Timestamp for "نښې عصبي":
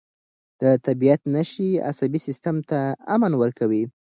1.33-2.19